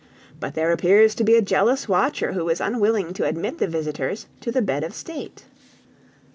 But 0.39 0.55
there 0.55 0.71
appears 0.71 1.13
to 1.13 1.23
be 1.23 1.35
a 1.35 1.43
jealous 1.43 1.87
watcher 1.87 2.33
who 2.33 2.49
is 2.49 2.59
unwilling 2.59 3.13
to 3.13 3.23
admit 3.27 3.59
the 3.59 3.67
visitors 3.67 4.25
to 4.39 4.51
the 4.51 4.59
bed 4.63 4.83
of 4.83 4.95
state!" 4.95 5.45